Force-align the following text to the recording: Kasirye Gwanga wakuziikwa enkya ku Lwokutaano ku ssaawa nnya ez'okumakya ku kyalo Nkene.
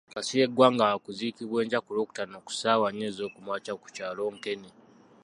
Kasirye 0.13 0.45
Gwanga 0.55 0.83
wakuziikwa 0.91 1.57
enkya 1.63 1.79
ku 1.85 1.91
Lwokutaano 1.95 2.37
ku 2.45 2.51
ssaawa 2.53 2.87
nnya 2.91 3.05
ez'okumakya 3.11 3.73
ku 3.81 3.87
kyalo 3.95 4.23
Nkene. 4.35 4.69